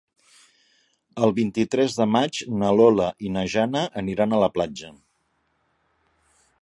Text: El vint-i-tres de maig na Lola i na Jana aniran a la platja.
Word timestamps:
El 1.25 1.33
vint-i-tres 1.39 1.97
de 1.99 2.07
maig 2.13 2.39
na 2.63 2.71
Lola 2.79 3.11
i 3.29 3.31
na 3.37 3.45
Jana 3.57 3.85
aniran 4.03 4.35
a 4.35 4.41
la 4.45 4.51
platja. 4.57 4.91